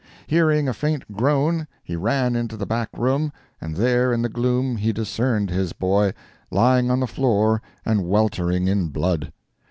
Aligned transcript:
Hearing 0.25 0.67
a 0.67 0.73
faint 0.73 1.15
groan, 1.15 1.67
he 1.83 1.95
ran 1.95 2.35
into 2.35 2.57
the 2.57 2.65
back 2.65 2.89
room, 2.97 3.31
and 3.61 3.75
there 3.75 4.11
in 4.11 4.23
the 4.23 4.29
gloom 4.29 4.77
he 4.77 4.91
discerned 4.91 5.51
his 5.51 5.73
boy, 5.73 6.11
lying 6.49 6.89
on 6.89 6.99
the 7.01 7.05
floor 7.05 7.61
and 7.85 8.07
weltering 8.07 8.67
in 8.67 8.87
blood. 8.87 9.31